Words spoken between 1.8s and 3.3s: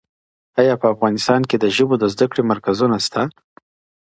د زده کړي مرکزونه سته؟